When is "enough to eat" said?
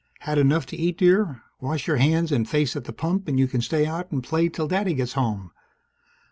0.39-0.97